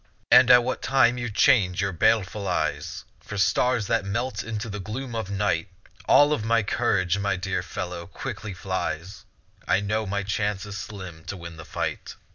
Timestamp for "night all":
5.29-6.33